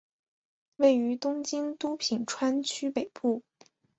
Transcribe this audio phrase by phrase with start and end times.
[0.77, 3.43] 位于东京都品川区北部。